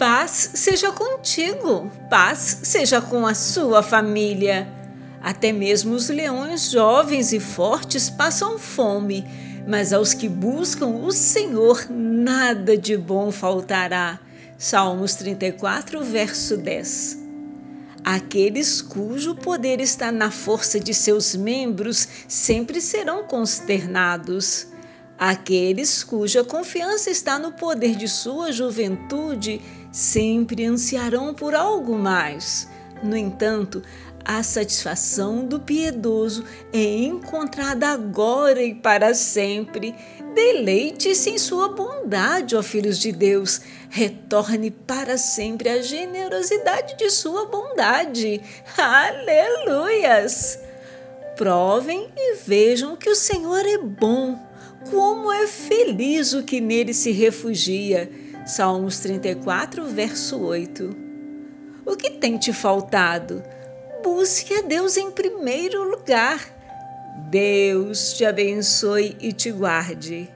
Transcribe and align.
Paz 0.00 0.52
seja 0.54 0.90
contigo, 0.90 1.92
paz 2.08 2.60
seja 2.62 3.02
com 3.02 3.26
a 3.26 3.34
sua 3.34 3.82
família. 3.82 4.66
Até 5.20 5.52
mesmo 5.52 5.94
os 5.94 6.08
leões 6.08 6.70
jovens 6.70 7.34
e 7.34 7.38
fortes 7.38 8.08
passam 8.08 8.58
fome, 8.58 9.26
mas 9.68 9.92
aos 9.92 10.14
que 10.14 10.26
buscam 10.26 10.86
o 10.86 11.12
Senhor 11.12 11.84
nada 11.90 12.78
de 12.78 12.96
bom 12.96 13.30
faltará. 13.30 14.18
Salmos 14.56 15.16
34, 15.16 16.02
verso 16.02 16.56
10. 16.56 17.18
Aqueles 18.02 18.80
cujo 18.80 19.34
poder 19.34 19.82
está 19.82 20.10
na 20.10 20.30
força 20.30 20.80
de 20.80 20.94
seus 20.94 21.36
membros 21.36 22.08
sempre 22.26 22.80
serão 22.80 23.24
consternados. 23.24 24.66
Aqueles 25.20 26.02
cuja 26.02 26.42
confiança 26.42 27.10
está 27.10 27.38
no 27.38 27.52
poder 27.52 27.94
de 27.94 28.08
sua 28.08 28.50
juventude 28.50 29.60
sempre 29.92 30.64
ansiarão 30.64 31.34
por 31.34 31.54
algo 31.54 31.94
mais. 31.94 32.66
No 33.02 33.14
entanto, 33.14 33.82
a 34.24 34.42
satisfação 34.42 35.44
do 35.44 35.60
piedoso 35.60 36.42
é 36.72 36.82
encontrada 37.04 37.88
agora 37.88 38.62
e 38.62 38.74
para 38.74 39.12
sempre. 39.12 39.94
Deleite-se 40.34 41.28
em 41.28 41.36
sua 41.36 41.68
bondade, 41.68 42.56
ó 42.56 42.62
filhos 42.62 42.98
de 42.98 43.12
Deus. 43.12 43.60
Retorne 43.90 44.70
para 44.70 45.18
sempre 45.18 45.68
a 45.68 45.82
generosidade 45.82 46.96
de 46.96 47.10
sua 47.10 47.44
bondade. 47.44 48.40
Aleluias! 48.74 50.58
Provem 51.36 52.10
e 52.16 52.36
vejam 52.36 52.96
que 52.96 53.10
o 53.10 53.14
Senhor 53.14 53.66
é 53.66 53.76
bom. 53.76 54.48
Feliz 55.50 56.32
o 56.32 56.44
que 56.44 56.60
nele 56.60 56.94
se 56.94 57.10
refugia. 57.10 58.08
Salmos 58.46 59.00
34, 59.00 59.84
verso 59.86 60.40
8. 60.40 60.96
O 61.84 61.96
que 61.96 62.10
tem 62.10 62.38
te 62.38 62.52
faltado? 62.52 63.42
Busque 64.02 64.54
a 64.54 64.62
Deus 64.62 64.96
em 64.96 65.10
primeiro 65.10 65.90
lugar. 65.90 66.40
Deus 67.28 68.12
te 68.12 68.24
abençoe 68.24 69.16
e 69.20 69.32
te 69.32 69.50
guarde. 69.50 70.30